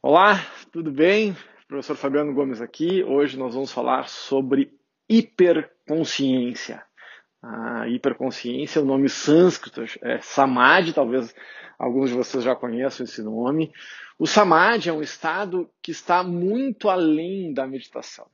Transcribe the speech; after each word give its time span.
Olá, 0.00 0.36
tudo 0.70 0.92
bem? 0.92 1.36
Professor 1.66 1.96
Fabiano 1.96 2.32
Gomes 2.32 2.60
aqui. 2.60 3.02
Hoje 3.02 3.36
nós 3.36 3.54
vamos 3.54 3.72
falar 3.72 4.08
sobre 4.08 4.72
hiperconsciência. 5.08 6.84
A 7.42 7.88
hiperconsciência 7.88 8.80
o 8.80 8.84
nome 8.84 9.08
sânscrito, 9.08 9.82
é 10.00 10.20
Samadhi, 10.20 10.92
talvez 10.92 11.34
alguns 11.76 12.10
de 12.10 12.16
vocês 12.16 12.44
já 12.44 12.54
conheçam 12.54 13.02
esse 13.02 13.20
nome. 13.22 13.72
O 14.16 14.24
Samadhi 14.24 14.88
é 14.88 14.92
um 14.92 15.02
estado 15.02 15.68
que 15.82 15.90
está 15.90 16.22
muito 16.22 16.88
além 16.88 17.52
da 17.52 17.66
meditação. 17.66 18.28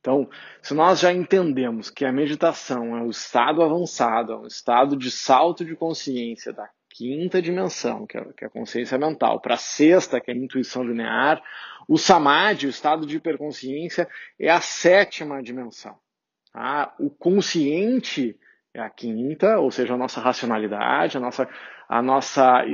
Então, 0.00 0.28
se 0.60 0.74
nós 0.74 0.98
já 0.98 1.12
entendemos 1.12 1.88
que 1.88 2.04
a 2.04 2.10
meditação 2.10 2.96
é 2.96 3.02
o 3.04 3.10
estado 3.10 3.62
avançado, 3.62 4.32
é 4.32 4.36
um 4.38 4.46
estado 4.48 4.96
de 4.96 5.12
salto 5.12 5.64
de 5.64 5.76
consciência 5.76 6.52
da 6.52 6.68
quinta 6.96 7.42
dimensão, 7.42 8.06
que 8.06 8.16
é, 8.16 8.24
que 8.32 8.44
é 8.44 8.46
a 8.46 8.50
consciência 8.50 8.96
mental, 8.96 9.38
para 9.38 9.54
a 9.54 9.58
sexta, 9.58 10.18
que 10.18 10.30
é 10.30 10.34
a 10.34 10.36
intuição 10.36 10.82
linear, 10.82 11.42
o 11.86 11.98
samadhi, 11.98 12.66
o 12.66 12.70
estado 12.70 13.06
de 13.06 13.16
hiperconsciência, 13.16 14.08
é 14.40 14.50
a 14.50 14.62
sétima 14.62 15.42
dimensão. 15.42 15.94
Tá? 16.52 16.94
O 16.98 17.10
consciente 17.10 18.34
é 18.72 18.80
a 18.80 18.88
quinta, 18.88 19.58
ou 19.58 19.70
seja, 19.70 19.92
a 19.92 19.98
nossa 19.98 20.20
racionalidade, 20.20 21.18
a 21.18 21.20
nossa, 21.20 21.48
a 21.86 22.00
nossa 22.00 22.64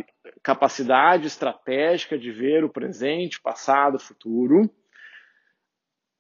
capacidade 0.40 1.26
estratégica 1.26 2.16
de 2.16 2.30
ver 2.30 2.64
o 2.64 2.70
presente, 2.70 3.40
passado, 3.40 3.98
futuro. 3.98 4.70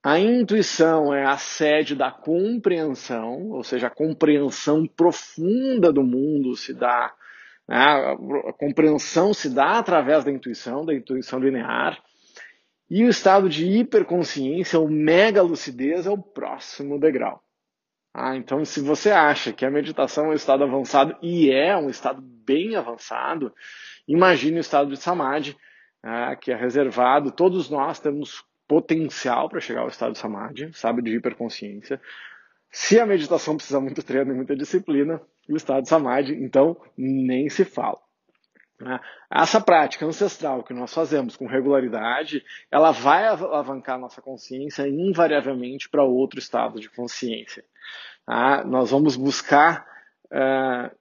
A 0.04 0.18
intuição 0.18 1.14
é 1.14 1.24
a 1.24 1.36
sede 1.36 1.94
da 1.94 2.10
compreensão, 2.10 3.50
ou 3.50 3.62
seja, 3.62 3.86
a 3.86 3.90
compreensão 3.90 4.86
profunda 4.88 5.92
do 5.92 6.02
mundo 6.02 6.56
se 6.56 6.74
dá, 6.74 7.14
né? 7.72 8.16
a 8.48 8.52
compreensão 8.52 9.32
se 9.32 9.48
dá 9.48 9.78
através 9.78 10.24
da 10.24 10.30
intuição, 10.30 10.84
da 10.84 10.94
intuição 10.94 11.38
linear. 11.38 11.98
E 12.90 13.02
o 13.02 13.08
estado 13.08 13.48
de 13.48 13.66
hiperconsciência, 13.66 14.78
ou 14.78 14.90
mega 14.90 15.40
lucidez, 15.40 16.06
é 16.06 16.10
o 16.10 16.18
próximo 16.18 17.00
degrau. 17.00 17.42
Ah, 18.14 18.36
então, 18.36 18.62
se 18.62 18.82
você 18.82 19.10
acha 19.10 19.54
que 19.54 19.64
a 19.64 19.70
meditação 19.70 20.26
é 20.26 20.28
um 20.28 20.34
estado 20.34 20.64
avançado, 20.64 21.16
e 21.22 21.50
é 21.50 21.74
um 21.74 21.88
estado 21.88 22.20
bem 22.20 22.76
avançado, 22.76 23.54
imagine 24.06 24.58
o 24.58 24.60
estado 24.60 24.90
de 24.90 24.98
samadhi, 24.98 25.56
ah, 26.02 26.36
que 26.36 26.52
é 26.52 26.56
reservado. 26.56 27.32
Todos 27.32 27.70
nós 27.70 27.98
temos 27.98 28.44
potencial 28.68 29.48
para 29.48 29.60
chegar 29.60 29.80
ao 29.80 29.88
estado 29.88 30.12
de 30.12 30.18
samadhi, 30.18 30.70
sabe, 30.74 31.00
de 31.00 31.16
hiperconsciência. 31.16 31.98
Se 32.74 32.98
a 32.98 33.04
meditação 33.04 33.54
precisa 33.54 33.78
muito 33.78 34.02
treino 34.02 34.32
e 34.32 34.34
muita 34.34 34.56
disciplina, 34.56 35.20
o 35.46 35.54
estado 35.54 35.82
de 35.82 35.90
samadhi, 35.90 36.32
então, 36.42 36.80
nem 36.96 37.50
se 37.50 37.66
fala. 37.66 38.00
Né? 38.80 38.98
Essa 39.30 39.60
prática 39.60 40.06
ancestral 40.06 40.64
que 40.64 40.72
nós 40.72 40.92
fazemos 40.92 41.36
com 41.36 41.46
regularidade, 41.46 42.42
ela 42.70 42.90
vai 42.90 43.26
alavancar 43.26 43.98
nossa 43.98 44.22
consciência 44.22 44.88
invariavelmente 44.88 45.88
para 45.90 46.02
outro 46.02 46.38
estado 46.38 46.80
de 46.80 46.88
consciência. 46.88 47.62
Tá? 48.24 48.64
Nós 48.64 48.90
vamos 48.90 49.16
buscar 49.16 49.86
uh, 50.26 50.96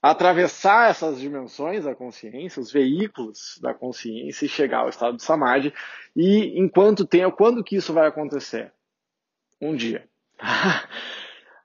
atravessar 0.00 0.88
essas 0.88 1.18
dimensões 1.18 1.84
da 1.84 1.96
consciência, 1.96 2.62
os 2.62 2.72
veículos 2.72 3.58
da 3.60 3.74
consciência 3.74 4.46
e 4.46 4.48
chegar 4.48 4.82
ao 4.82 4.88
estado 4.88 5.16
de 5.16 5.24
samadhi. 5.24 5.74
E 6.16 6.58
enquanto 6.58 7.04
tempo, 7.04 7.36
quando 7.36 7.64
que 7.64 7.76
isso 7.76 7.92
vai 7.92 8.06
acontecer? 8.06 8.72
Um 9.60 9.74
dia. 9.74 10.08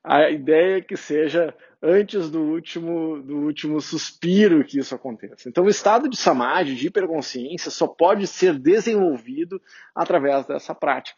A 0.03 0.29
ideia 0.29 0.77
é 0.77 0.81
que 0.81 0.95
seja 0.95 1.51
antes 1.81 2.29
do 2.29 2.39
último, 2.39 3.23
do 3.23 3.37
último 3.37 3.81
suspiro 3.81 4.63
que 4.63 4.77
isso 4.77 4.93
aconteça. 4.93 5.49
Então, 5.49 5.63
o 5.63 5.69
estado 5.69 6.07
de 6.07 6.15
samadhi, 6.15 6.75
de 6.75 6.87
hiperconsciência, 6.87 7.71
só 7.71 7.87
pode 7.87 8.27
ser 8.27 8.59
desenvolvido 8.59 9.59
através 9.95 10.45
dessa 10.45 10.75
prática 10.75 11.17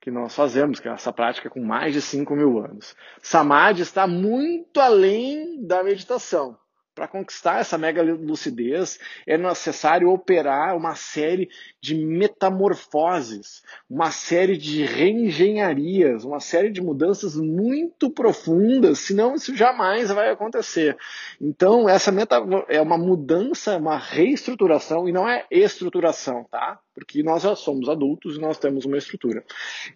que 0.00 0.10
nós 0.10 0.34
fazemos, 0.34 0.80
que 0.80 0.88
é 0.88 0.92
essa 0.92 1.12
prática 1.12 1.50
com 1.50 1.60
mais 1.60 1.92
de 1.92 2.00
5 2.00 2.34
mil 2.34 2.58
anos. 2.58 2.94
Samadhi 3.20 3.82
está 3.82 4.06
muito 4.06 4.80
além 4.80 5.66
da 5.66 5.82
meditação. 5.82 6.58
Para 6.98 7.06
conquistar 7.06 7.60
essa 7.60 7.78
mega 7.78 8.02
lucidez, 8.02 8.98
é 9.24 9.38
necessário 9.38 10.10
operar 10.10 10.76
uma 10.76 10.96
série 10.96 11.48
de 11.80 11.94
metamorfoses, 11.94 13.62
uma 13.88 14.10
série 14.10 14.56
de 14.56 14.84
reengenharias, 14.84 16.24
uma 16.24 16.40
série 16.40 16.70
de 16.70 16.82
mudanças 16.82 17.36
muito 17.36 18.10
profundas, 18.10 18.98
senão 18.98 19.36
isso 19.36 19.54
jamais 19.54 20.10
vai 20.10 20.28
acontecer. 20.30 20.98
Então, 21.40 21.88
essa 21.88 22.10
meta 22.10 22.42
é 22.66 22.80
uma 22.80 22.98
mudança, 22.98 23.76
uma 23.76 23.96
reestruturação, 23.96 25.08
e 25.08 25.12
não 25.12 25.28
é 25.28 25.46
estruturação, 25.52 26.48
tá? 26.50 26.80
Porque 26.92 27.22
nós 27.22 27.44
já 27.44 27.54
somos 27.54 27.88
adultos 27.88 28.34
e 28.36 28.40
nós 28.40 28.58
temos 28.58 28.84
uma 28.84 28.98
estrutura. 28.98 29.44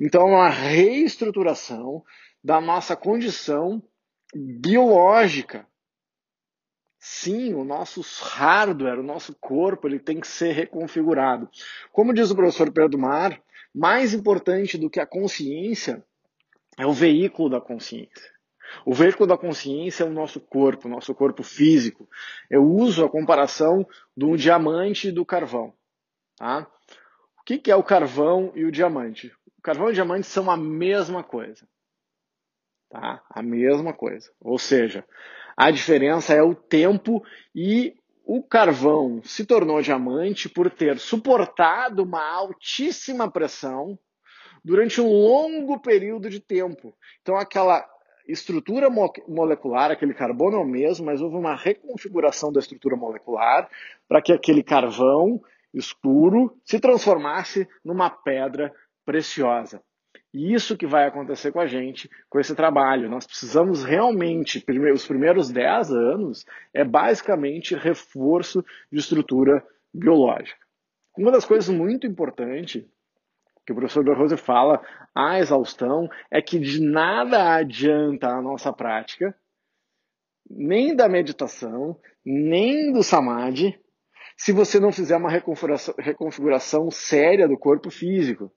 Então, 0.00 0.22
é 0.22 0.24
uma 0.36 0.50
reestruturação 0.50 2.04
da 2.44 2.60
nossa 2.60 2.94
condição 2.94 3.82
biológica 4.32 5.66
Sim, 7.04 7.52
o 7.54 7.64
nosso 7.64 8.00
hardware, 8.00 9.00
o 9.00 9.02
nosso 9.02 9.34
corpo, 9.34 9.88
ele 9.88 9.98
tem 9.98 10.20
que 10.20 10.26
ser 10.28 10.52
reconfigurado. 10.52 11.50
Como 11.90 12.14
diz 12.14 12.30
o 12.30 12.36
professor 12.36 12.70
Pedro 12.70 12.96
Mar, 12.96 13.42
mais 13.74 14.14
importante 14.14 14.78
do 14.78 14.88
que 14.88 15.00
a 15.00 15.06
consciência 15.06 16.06
é 16.78 16.86
o 16.86 16.92
veículo 16.92 17.50
da 17.50 17.60
consciência. 17.60 18.30
O 18.86 18.94
veículo 18.94 19.26
da 19.26 19.36
consciência 19.36 20.04
é 20.04 20.06
o 20.06 20.12
nosso 20.12 20.38
corpo, 20.40 20.86
o 20.86 20.90
nosso 20.90 21.12
corpo 21.12 21.42
físico. 21.42 22.08
Eu 22.48 22.62
uso 22.64 23.04
a 23.04 23.10
comparação 23.10 23.84
do 24.16 24.36
diamante 24.36 25.08
e 25.08 25.12
do 25.12 25.26
carvão. 25.26 25.74
Tá? 26.36 26.70
O 27.36 27.42
que 27.42 27.68
é 27.68 27.74
o 27.74 27.82
carvão 27.82 28.52
e 28.54 28.64
o 28.64 28.70
diamante? 28.70 29.34
O 29.58 29.60
carvão 29.60 29.88
e 29.88 29.90
o 29.90 29.94
diamante 29.94 30.28
são 30.28 30.48
a 30.48 30.56
mesma 30.56 31.24
coisa. 31.24 31.66
Tá? 32.88 33.20
A 33.28 33.42
mesma 33.42 33.92
coisa. 33.92 34.30
Ou 34.40 34.56
seja, 34.56 35.04
a 35.62 35.70
diferença 35.70 36.34
é 36.34 36.42
o 36.42 36.56
tempo 36.56 37.22
e 37.54 37.94
o 38.24 38.42
carvão 38.42 39.20
se 39.22 39.46
tornou 39.46 39.80
diamante 39.80 40.48
por 40.48 40.68
ter 40.68 40.98
suportado 40.98 42.02
uma 42.02 42.20
altíssima 42.20 43.30
pressão 43.30 43.96
durante 44.64 45.00
um 45.00 45.06
longo 45.06 45.78
período 45.78 46.28
de 46.28 46.40
tempo. 46.40 46.92
Então, 47.20 47.36
aquela 47.36 47.88
estrutura 48.26 48.90
mo 48.90 49.12
molecular, 49.28 49.92
aquele 49.92 50.14
carbono 50.14 50.56
é 50.56 50.60
o 50.60 50.66
mesmo, 50.66 51.06
mas 51.06 51.20
houve 51.20 51.36
uma 51.36 51.54
reconfiguração 51.54 52.52
da 52.52 52.58
estrutura 52.58 52.96
molecular 52.96 53.70
para 54.08 54.20
que 54.20 54.32
aquele 54.32 54.64
carvão 54.64 55.40
escuro 55.72 56.60
se 56.64 56.80
transformasse 56.80 57.68
numa 57.84 58.10
pedra 58.10 58.74
preciosa. 59.04 59.80
E 60.32 60.54
isso 60.54 60.76
que 60.76 60.86
vai 60.86 61.06
acontecer 61.06 61.52
com 61.52 61.60
a 61.60 61.66
gente, 61.66 62.10
com 62.30 62.40
esse 62.40 62.54
trabalho. 62.54 63.10
Nós 63.10 63.26
precisamos 63.26 63.84
realmente, 63.84 64.64
os 64.94 65.06
primeiros 65.06 65.50
10 65.50 65.92
anos, 65.92 66.46
é 66.72 66.84
basicamente 66.84 67.74
reforço 67.74 68.64
de 68.90 68.98
estrutura 68.98 69.62
biológica. 69.92 70.58
Uma 71.16 71.30
das 71.30 71.44
coisas 71.44 71.68
muito 71.68 72.06
importantes 72.06 72.82
que 73.66 73.72
o 73.72 73.76
professor 73.76 74.02
Berrose 74.02 74.36
fala 74.36 74.82
à 75.14 75.38
exaustão 75.38 76.08
é 76.30 76.40
que 76.40 76.58
de 76.58 76.80
nada 76.80 77.54
adianta 77.54 78.28
a 78.28 78.40
nossa 78.40 78.72
prática, 78.72 79.36
nem 80.48 80.96
da 80.96 81.08
meditação, 81.08 82.00
nem 82.24 82.90
do 82.90 83.02
samadhi, 83.02 83.78
se 84.36 84.50
você 84.50 84.80
não 84.80 84.90
fizer 84.90 85.16
uma 85.16 85.30
reconfiguração, 85.30 85.94
reconfiguração 85.98 86.90
séria 86.90 87.46
do 87.46 87.58
corpo 87.58 87.90
físico 87.90 88.50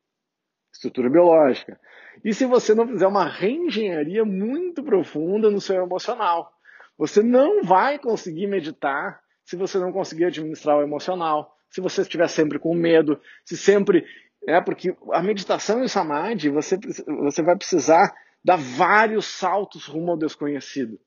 estrutura 0.75 1.09
biológica. 1.09 1.79
E 2.23 2.33
se 2.33 2.45
você 2.45 2.73
não 2.73 2.87
fizer 2.87 3.07
uma 3.07 3.27
reengenharia 3.27 4.23
muito 4.23 4.83
profunda 4.83 5.49
no 5.49 5.59
seu 5.59 5.83
emocional, 5.83 6.51
você 6.97 7.21
não 7.21 7.63
vai 7.63 7.99
conseguir 7.99 8.47
meditar 8.47 9.19
se 9.43 9.55
você 9.55 9.77
não 9.77 9.91
conseguir 9.91 10.25
administrar 10.25 10.77
o 10.77 10.81
emocional, 10.81 11.53
se 11.69 11.81
você 11.81 12.01
estiver 12.01 12.27
sempre 12.27 12.57
com 12.57 12.73
medo, 12.73 13.19
se 13.43 13.57
sempre. 13.57 14.05
É, 14.47 14.61
porque 14.61 14.95
a 15.11 15.21
meditação 15.21 15.81
e 15.81 15.85
o 15.85 15.89
samadhi, 15.89 16.49
você, 16.49 16.77
você 17.23 17.41
vai 17.41 17.55
precisar 17.55 18.13
dar 18.43 18.57
vários 18.57 19.25
saltos 19.25 19.87
rumo 19.87 20.11
ao 20.11 20.17
desconhecido. 20.17 20.99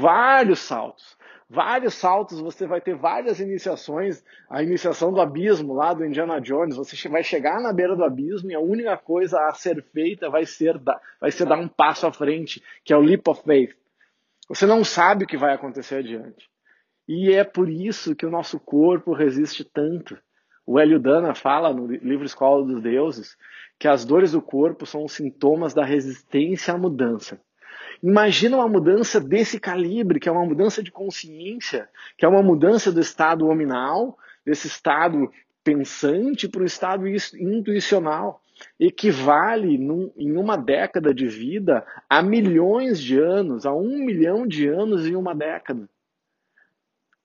Vários 0.00 0.60
saltos 0.60 1.16
vários 1.48 1.94
saltos, 1.94 2.40
você 2.40 2.66
vai 2.66 2.80
ter 2.80 2.96
várias 2.96 3.40
iniciações. 3.40 4.24
A 4.50 4.62
iniciação 4.62 5.12
do 5.12 5.20
abismo 5.20 5.74
lá 5.74 5.92
do 5.92 6.04
Indiana 6.04 6.40
Jones, 6.40 6.76
você 6.76 7.08
vai 7.08 7.22
chegar 7.22 7.60
na 7.60 7.72
beira 7.72 7.94
do 7.94 8.04
abismo 8.04 8.50
e 8.50 8.54
a 8.54 8.60
única 8.60 8.96
coisa 8.96 9.38
a 9.48 9.54
ser 9.54 9.82
feita 9.92 10.28
vai 10.28 10.44
ser, 10.44 10.80
vai 11.20 11.30
ser 11.30 11.46
dar 11.46 11.58
um 11.58 11.68
passo 11.68 12.06
à 12.06 12.12
frente, 12.12 12.62
que 12.84 12.92
é 12.92 12.96
o 12.96 13.00
leap 13.00 13.26
of 13.28 13.42
faith. 13.42 13.74
Você 14.48 14.66
não 14.66 14.84
sabe 14.84 15.24
o 15.24 15.26
que 15.28 15.36
vai 15.36 15.54
acontecer 15.54 15.96
adiante. 15.96 16.50
E 17.06 17.32
é 17.32 17.44
por 17.44 17.68
isso 17.68 18.16
que 18.16 18.26
o 18.26 18.30
nosso 18.30 18.58
corpo 18.58 19.12
resiste 19.12 19.64
tanto. 19.64 20.18
O 20.66 20.78
Hélio 20.78 20.98
Dana 20.98 21.34
fala 21.34 21.72
no 21.72 21.86
livro 21.86 22.24
Escola 22.24 22.64
dos 22.64 22.82
Deuses 22.82 23.36
que 23.78 23.88
as 23.88 24.04
dores 24.04 24.32
do 24.32 24.40
corpo 24.40 24.86
são 24.86 25.04
os 25.04 25.12
sintomas 25.12 25.74
da 25.74 25.84
resistência 25.84 26.72
à 26.72 26.78
mudança. 26.78 27.40
Imagina 28.02 28.56
uma 28.56 28.68
mudança 28.68 29.20
desse 29.20 29.58
calibre, 29.58 30.20
que 30.20 30.28
é 30.28 30.32
uma 30.32 30.44
mudança 30.44 30.82
de 30.82 30.90
consciência, 30.90 31.88
que 32.16 32.24
é 32.24 32.28
uma 32.28 32.42
mudança 32.42 32.92
do 32.92 33.00
estado 33.00 33.46
hominal, 33.46 34.18
desse 34.44 34.66
estado 34.66 35.30
pensante 35.62 36.48
para 36.48 36.62
o 36.62 36.66
estado 36.66 37.06
intuicional. 37.08 38.40
Equivale 38.78 39.78
num, 39.78 40.12
em 40.16 40.36
uma 40.36 40.56
década 40.56 41.12
de 41.12 41.26
vida 41.26 41.84
a 42.08 42.22
milhões 42.22 43.00
de 43.00 43.18
anos, 43.18 43.66
a 43.66 43.74
um 43.74 44.04
milhão 44.04 44.46
de 44.46 44.68
anos 44.68 45.06
em 45.06 45.16
uma 45.16 45.34
década. 45.34 45.88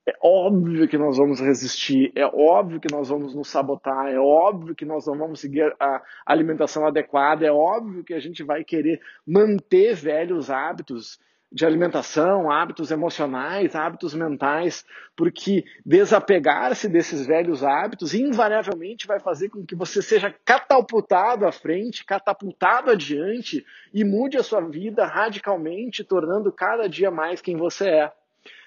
É 0.09 0.15
óbvio 0.23 0.87
que 0.87 0.97
nós 0.97 1.17
vamos 1.17 1.39
resistir, 1.39 2.11
é 2.15 2.25
óbvio 2.25 2.79
que 2.79 2.91
nós 2.91 3.09
vamos 3.09 3.35
nos 3.35 3.47
sabotar, 3.47 4.07
é 4.07 4.17
óbvio 4.17 4.73
que 4.73 4.83
nós 4.83 5.05
não 5.05 5.15
vamos 5.15 5.39
seguir 5.39 5.71
a 5.79 6.01
alimentação 6.25 6.87
adequada, 6.87 7.45
é 7.45 7.51
óbvio 7.51 8.03
que 8.03 8.15
a 8.15 8.19
gente 8.19 8.41
vai 8.43 8.63
querer 8.63 8.99
manter 9.25 9.93
velhos 9.93 10.49
hábitos 10.49 11.19
de 11.51 11.63
alimentação, 11.63 12.51
hábitos 12.51 12.89
emocionais, 12.89 13.75
hábitos 13.75 14.15
mentais, 14.15 14.83
porque 15.15 15.63
desapegar-se 15.85 16.89
desses 16.89 17.27
velhos 17.27 17.63
hábitos 17.63 18.15
invariavelmente 18.15 19.05
vai 19.05 19.19
fazer 19.19 19.49
com 19.49 19.63
que 19.63 19.75
você 19.75 20.01
seja 20.01 20.33
catapultado 20.43 21.45
à 21.45 21.51
frente, 21.51 22.03
catapultado 22.03 22.89
adiante 22.89 23.63
e 23.93 24.03
mude 24.03 24.37
a 24.37 24.43
sua 24.43 24.61
vida 24.61 25.05
radicalmente, 25.05 26.03
tornando 26.03 26.51
cada 26.51 26.89
dia 26.89 27.11
mais 27.11 27.41
quem 27.41 27.55
você 27.55 27.89
é. 27.89 28.18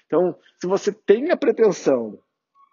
Então, 0.05 0.35
se 0.59 0.67
você 0.67 0.91
tem 0.91 1.31
a 1.31 1.37
pretensão 1.37 2.19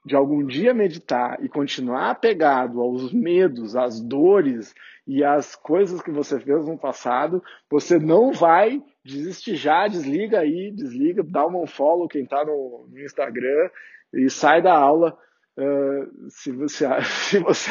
de 0.05 0.17
algum 0.17 0.45
dia 0.45 0.73
meditar 0.73 1.43
e 1.45 1.49
continuar 1.49 2.11
apegado 2.11 2.81
aos 2.81 3.13
medos, 3.13 3.77
às 3.77 4.01
dores 4.01 4.75
e 5.07 5.23
às 5.25 5.55
coisas 5.55 6.01
que 6.01 6.11
você 6.11 6.39
fez 6.41 6.67
no 6.67 6.79
passado, 6.79 7.43
você 7.69 7.99
não 7.99 8.33
vai 8.33 8.83
desistir 9.05 9.57
já, 9.57 9.87
desliga 9.89 10.41
aí, 10.41 10.71
desliga, 10.71 11.23
dá 11.23 11.47
um 11.47 11.67
follow 11.67 12.09
quem 12.09 12.23
está 12.23 12.45
no, 12.45 12.87
no, 12.91 12.99
Instagram 13.01 13.71
e 14.15 14.31
sai 14.31 14.63
da 14.63 14.75
aula 14.75 15.19
uh, 15.59 16.31
se, 16.31 16.51
você, 16.53 16.87
se 17.03 17.39
você 17.39 17.71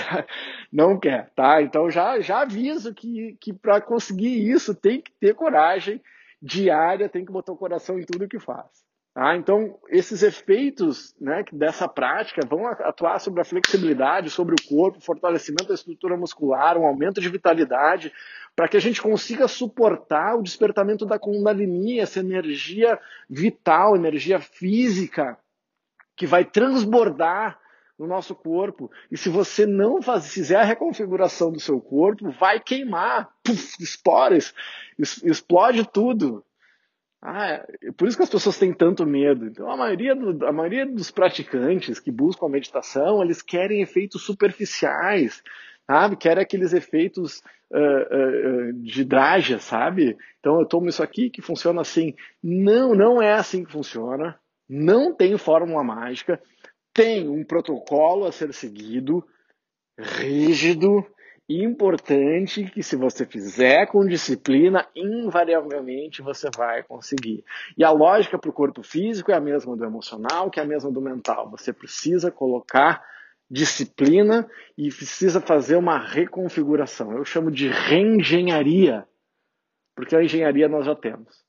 não 0.72 1.00
quer, 1.00 1.32
tá? 1.36 1.62
Então 1.62 1.90
já, 1.90 2.20
já 2.20 2.42
aviso 2.42 2.94
que, 2.94 3.38
que 3.40 3.54
para 3.54 3.82
conseguir 3.82 4.50
isso 4.52 4.76
tem 4.76 5.02
que 5.02 5.12
ter 5.20 5.34
coragem 5.34 6.02
diária, 6.42 7.10
tem 7.10 7.26
que 7.26 7.32
botar 7.32 7.54
o 7.54 7.58
coração 7.58 8.00
em 8.00 8.06
tudo 8.06 8.28
que 8.28 8.40
faz. 8.40 8.89
Ah, 9.16 9.36
então, 9.36 9.78
esses 9.90 10.24
efeitos 10.24 11.16
né, 11.20 11.44
dessa 11.52 11.88
prática 11.88 12.46
vão 12.46 12.68
atuar 12.68 13.20
sobre 13.20 13.42
a 13.42 13.46
flexibilidade, 13.46 14.30
sobre 14.30 14.54
o 14.54 14.68
corpo, 14.68 15.02
fortalecimento 15.02 15.68
da 15.68 15.74
estrutura 15.74 16.16
muscular, 16.16 16.78
um 16.78 16.86
aumento 16.86 17.20
de 17.20 17.28
vitalidade, 17.28 18.14
para 18.56 18.68
que 18.68 18.78
a 18.78 18.80
gente 18.80 19.02
consiga 19.02 19.48
suportar 19.48 20.36
o 20.36 20.44
despertamento 20.44 21.06
da 21.06 21.18
Kundalini, 21.18 22.00
essa 22.00 22.20
energia 22.20 23.00
vital, 23.30 23.96
energia 23.96 24.40
física, 24.40 25.38
que 26.16 26.28
vai 26.28 26.46
transbordar 26.46 27.60
no 27.98 28.08
nosso 28.08 28.34
corpo. 28.34 28.90
E 29.12 29.18
se 29.18 29.28
você 29.28 29.66
não 29.66 30.02
faz, 30.02 30.32
fizer 30.32 30.56
a 30.56 30.64
reconfiguração 30.64 31.52
do 31.52 31.60
seu 31.60 31.82
corpo, 31.82 32.32
vai 32.32 32.60
queimar, 32.60 33.30
puf, 33.44 33.76
esporas, 33.84 34.54
explode 34.98 35.86
tudo. 35.86 36.44
Ah, 37.22 37.66
é 37.82 37.92
por 37.92 38.08
isso 38.08 38.16
que 38.16 38.24
as 38.24 38.30
pessoas 38.30 38.58
têm 38.58 38.74
tanto 38.74 39.06
medo. 39.06 39.46
Então, 39.46 39.70
a 39.70 39.76
maioria, 39.76 40.16
do, 40.16 40.46
a 40.46 40.54
maioria 40.54 40.86
dos 40.86 41.12
praticantes 41.12 42.00
que 42.00 42.12
buscam 42.12 42.46
a 42.46 42.50
meditação, 42.50 43.22
eles 43.22 43.42
querem 43.42 43.82
efeitos 43.82 44.24
superficiais, 44.24 45.44
sabe? 45.86 46.16
Querem 46.16 46.42
aqueles 46.42 46.72
efeitos 46.72 47.42
uh, 47.72 48.70
uh, 48.70 48.74
de 48.74 49.04
draja, 49.04 49.60
sabe? 49.60 50.18
Então, 50.40 50.60
eu 50.60 50.66
tomo 50.66 50.88
isso 50.88 51.04
aqui 51.04 51.30
que 51.30 51.42
funciona 51.42 51.82
assim. 51.82 52.16
Não, 52.42 52.96
não 52.96 53.22
é 53.22 53.34
assim 53.34 53.66
que 53.66 53.72
funciona. 53.72 54.40
Não 54.68 55.14
tem 55.14 55.38
fórmula 55.38 55.84
mágica. 55.84 56.42
Tem 56.94 57.28
um 57.28 57.44
protocolo 57.44 58.26
a 58.26 58.32
ser 58.32 58.54
seguido, 58.54 59.26
rígido, 59.98 61.06
importante 61.50 62.66
que 62.66 62.84
se 62.84 62.96
você 62.96 63.26
fizer 63.26 63.88
com 63.88 64.06
disciplina, 64.06 64.88
invariavelmente 64.96 66.22
você 66.22 66.48
vai 66.56 66.84
conseguir. 66.84 67.44
E 67.76 67.84
a 67.84 67.90
lógica 67.90 68.38
para 68.38 68.52
o 68.52 68.54
corpo 68.54 68.84
físico 68.84 69.32
é 69.32 69.36
a 69.36 69.42
mesma 69.42 69.76
do 69.76 69.84
emocional, 69.84 70.52
que 70.52 70.60
é 70.60 70.64
a 70.64 70.68
mesma 70.68 70.92
do 70.92 71.02
mental. 71.02 71.50
Você 71.50 71.74
precisa 71.74 72.30
colocar 72.30 73.04
disciplina 73.50 74.48
e 74.78 74.90
precisa 74.90 75.42
fazer 75.42 75.76
uma 75.76 75.98
reconfiguração. 75.98 77.14
Eu 77.14 77.26
chamo 77.26 77.50
de 77.50 77.68
reengenharia, 77.68 79.08
porque 79.96 80.16
a 80.16 80.24
engenharia 80.24 80.70
nós 80.70 80.86
já 80.86 80.96
temos. 80.96 81.44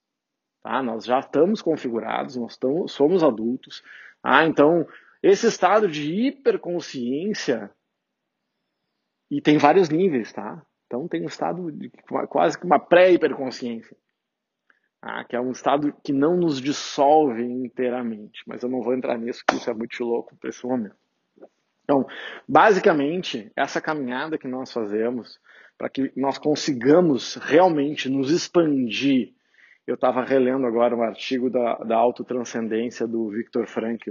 Tá? 0.63 0.83
Nós 0.83 1.05
já 1.05 1.19
estamos 1.19 1.61
configurados, 1.61 2.37
nós 2.37 2.59
somos 2.89 3.23
adultos. 3.23 3.83
Ah, 4.23 4.47
então, 4.47 4.87
esse 5.23 5.47
estado 5.47 5.87
de 5.87 6.11
hiperconsciência 6.11 7.71
e 9.31 9.41
tem 9.41 9.59
vários 9.59 9.89
níveis, 9.89 10.33
tá? 10.33 10.63
Então 10.87 11.07
tem 11.07 11.23
um 11.23 11.27
estado 11.27 11.71
de 11.71 11.91
quase 12.29 12.59
que 12.59 12.67
uma 12.67 12.81
pré-hiperconsciência, 12.81 13.97
tá? 15.01 15.25
que 15.25 15.37
é 15.37 15.41
um 15.41 15.53
estado 15.53 15.95
que 16.03 16.13
não 16.13 16.37
nos 16.37 16.61
dissolve 16.61 17.45
inteiramente. 17.45 18.43
Mas 18.47 18.63
eu 18.63 18.69
não 18.69 18.83
vou 18.83 18.93
entrar 18.93 19.17
nisso, 19.17 19.45
porque 19.47 19.61
isso 19.61 19.71
é 19.71 19.75
muito 19.75 20.03
louco 20.03 20.35
para 20.37 20.51
esse 20.51 20.67
momento. 20.67 20.97
Então, 21.85 22.07
basicamente, 22.49 23.51
essa 23.55 23.81
caminhada 23.81 24.37
que 24.37 24.49
nós 24.49 24.73
fazemos 24.73 25.39
para 25.81 25.89
que 25.89 26.13
nós 26.15 26.37
consigamos 26.37 27.37
realmente 27.37 28.09
nos 28.09 28.31
expandir. 28.31 29.33
Eu 29.87 29.95
estava 29.95 30.23
relendo 30.23 30.67
agora 30.67 30.95
um 30.95 31.03
artigo 31.03 31.49
da, 31.49 31.77
da 31.79 31.97
autotranscendência 31.97 33.07
do 33.07 33.31
Viktor 33.31 33.67
Frankl, 33.67 34.11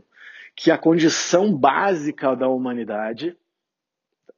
que 0.56 0.72
a 0.72 0.78
condição 0.80 1.56
básica 1.56 2.36
da 2.36 2.50
humanidade 2.50 3.38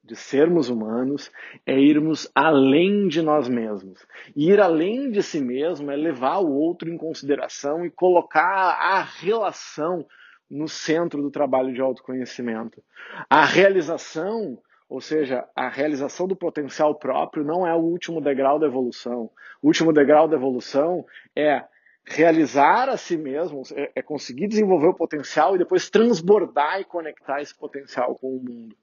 de 0.03 0.15
sermos 0.15 0.69
humanos 0.69 1.31
é 1.65 1.79
irmos 1.79 2.29
além 2.33 3.07
de 3.07 3.21
nós 3.21 3.47
mesmos. 3.47 4.05
E 4.35 4.49
ir 4.49 4.59
além 4.59 5.11
de 5.11 5.21
si 5.21 5.39
mesmo 5.39 5.91
é 5.91 5.95
levar 5.95 6.39
o 6.39 6.51
outro 6.51 6.89
em 6.89 6.97
consideração 6.97 7.85
e 7.85 7.91
colocar 7.91 8.43
a 8.43 9.01
relação 9.01 10.05
no 10.49 10.67
centro 10.67 11.21
do 11.21 11.31
trabalho 11.31 11.73
de 11.73 11.79
autoconhecimento. 11.79 12.83
A 13.29 13.45
realização, 13.45 14.57
ou 14.89 14.99
seja, 14.99 15.47
a 15.55 15.69
realização 15.69 16.27
do 16.27 16.35
potencial 16.35 16.95
próprio 16.95 17.45
não 17.45 17.65
é 17.65 17.73
o 17.73 17.79
último 17.79 18.19
degrau 18.19 18.59
da 18.59 18.67
evolução. 18.67 19.29
O 19.61 19.67
último 19.67 19.93
degrau 19.93 20.27
da 20.27 20.35
evolução 20.35 21.05
é 21.35 21.63
realizar 22.03 22.89
a 22.89 22.97
si 22.97 23.15
mesmo, 23.15 23.61
é, 23.73 23.91
é 23.95 24.01
conseguir 24.01 24.47
desenvolver 24.47 24.87
o 24.87 24.93
potencial 24.93 25.55
e 25.55 25.59
depois 25.59 25.89
transbordar 25.89 26.81
e 26.81 26.85
conectar 26.85 27.41
esse 27.41 27.55
potencial 27.55 28.15
com 28.15 28.35
o 28.35 28.43
mundo. 28.43 28.75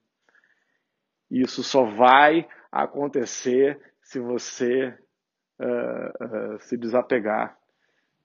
Isso 1.29 1.63
só 1.63 1.83
vai 1.83 2.47
acontecer 2.71 3.79
se 4.01 4.19
você 4.19 4.93
uh, 5.59 6.55
uh, 6.55 6.59
se 6.61 6.75
desapegar 6.75 7.57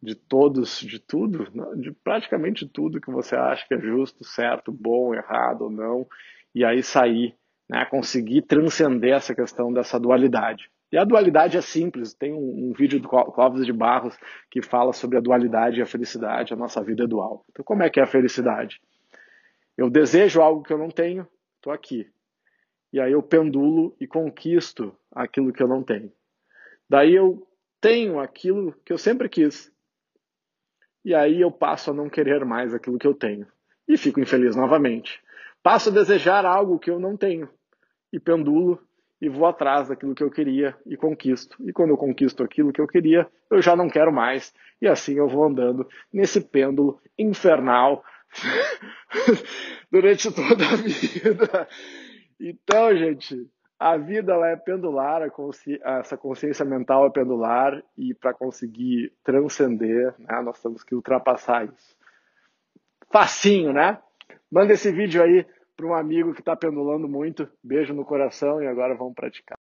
de 0.03 0.15
todos, 0.15 0.81
de 0.81 0.99
tudo, 0.99 1.47
de 1.77 1.91
praticamente 1.93 2.67
tudo 2.69 3.01
que 3.01 3.11
você 3.11 3.37
acha 3.37 3.67
que 3.67 3.75
é 3.75 3.81
justo, 3.81 4.25
certo, 4.25 4.71
bom, 4.71 5.15
errado 5.15 5.63
ou 5.63 5.71
não, 5.71 6.07
e 6.55 6.65
aí 6.65 6.83
sair, 6.83 7.35
né, 7.69 7.85
conseguir 7.87 8.43
transcender 8.43 9.15
essa 9.15 9.35
questão 9.35 9.73
dessa 9.73 9.99
dualidade. 9.99 10.71
E 10.93 10.99
a 10.99 11.05
dualidade 11.05 11.57
é 11.57 11.61
simples, 11.61 12.15
tem 12.15 12.33
um, 12.33 12.69
um 12.69 12.73
vídeo 12.73 13.01
do 13.01 13.09
Clóvis 13.09 13.67
de 13.67 13.73
Barros 13.73 14.17
que 14.51 14.63
fala 14.63 14.93
sobre 14.93 15.19
a 15.19 15.21
dualidade 15.21 15.81
e 15.81 15.83
a 15.83 15.87
felicidade, 15.87 16.53
a 16.53 16.57
nossa 16.57 16.83
vida 16.83 17.05
é 17.05 17.07
dual. 17.07 17.45
Então 17.51 17.65
como 17.65 17.83
é 17.83 17.91
que 17.91 17.99
é 17.99 18.03
a 18.03 18.07
felicidade? 18.07 18.81
Eu 19.77 19.91
desejo 19.91 20.41
algo 20.41 20.63
que 20.63 20.73
eu 20.73 20.79
não 20.79 20.91
tenho, 20.91 21.27
estou 21.57 21.73
aqui 21.73 22.07
e 22.95 23.01
aí 23.01 23.11
eu 23.11 23.21
pendulo 23.21 23.93
e 24.01 24.07
conquisto 24.07 24.97
aquilo 25.11 25.53
que 25.53 25.61
eu 25.61 25.67
não 25.67 25.83
tenho. 25.83 26.13
Daí 26.89 27.13
eu 27.13 27.45
tenho 27.81 28.21
aquilo 28.21 28.73
que 28.85 28.93
eu 28.93 28.99
sempre 28.99 29.29
quis. 29.29 29.69
E 31.05 31.13
aí 31.13 31.41
eu 31.41 31.51
passo 31.51 31.91
a 31.91 31.93
não 31.93 32.09
querer 32.09 32.45
mais 32.45 32.73
aquilo 32.73 32.97
que 32.97 33.07
eu 33.09 33.13
tenho. 33.13 33.49
E 33.89 33.97
fico 33.97 34.21
infeliz 34.21 34.55
novamente. 34.55 35.21
Passo 35.61 35.89
a 35.89 35.93
desejar 35.93 36.47
algo 36.47 36.79
que 36.79 36.89
eu 36.89 37.01
não 37.01 37.17
tenho. 37.17 37.49
E 38.13 38.21
pendulo 38.21 38.81
e 39.21 39.29
vou 39.29 39.47
atrás 39.47 39.89
daquilo 39.89 40.15
que 40.15 40.23
eu 40.23 40.31
queria 40.31 40.79
e 40.87 40.97
conquisto. 40.97 41.57
E 41.67 41.73
quando 41.73 41.91
eu 41.91 41.97
conquisto 41.97 42.45
aquilo 42.45 42.73
que 42.73 42.81
eu 42.81 42.87
queria, 42.87 43.29
eu 43.51 43.61
já 43.61 43.75
não 43.75 43.91
quero 43.91 44.13
mais. 44.13 44.55
E 44.81 44.87
assim 44.87 45.19
eu 45.19 45.27
vou 45.27 45.43
andando 45.43 45.85
nesse 46.13 46.41
pêndulo 46.41 47.01
infernal 47.19 48.05
durante 49.91 50.31
toda 50.33 50.65
a 50.65 50.77
vida. 50.77 51.69
Então, 52.41 52.97
gente, 52.97 53.49
a 53.79 53.97
vida 53.97 54.33
ela 54.33 54.49
é 54.49 54.57
pendular, 54.57 55.31
consci... 55.31 55.81
essa 55.83 56.17
consciência 56.17 56.65
mental 56.65 57.07
é 57.07 57.11
pendular 57.11 57.83
e 57.97 58.15
para 58.15 58.33
conseguir 58.33 59.13
transcender, 59.23 60.15
né, 60.19 60.41
nós 60.43 60.61
temos 60.63 60.83
que 60.83 60.95
ultrapassar 60.95 61.65
isso. 61.67 61.97
Facinho, 63.11 63.73
né? 63.73 63.99
Manda 64.51 64.73
esse 64.73 64.91
vídeo 64.91 65.23
aí 65.23 65.47
para 65.77 65.87
um 65.87 65.95
amigo 65.95 66.33
que 66.33 66.41
está 66.41 66.57
pendulando 66.57 67.09
muito. 67.09 67.49
Beijo 67.63 67.93
no 67.93 68.05
coração 68.05 68.63
e 68.63 68.67
agora 68.67 68.95
vamos 68.95 69.15
praticar. 69.15 69.53